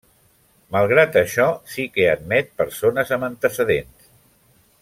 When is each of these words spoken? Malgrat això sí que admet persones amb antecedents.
Malgrat 0.75 1.19
això 1.21 1.45
sí 1.75 1.87
que 1.97 2.09
admet 2.15 2.51
persones 2.63 3.15
amb 3.19 3.29
antecedents. 3.31 4.13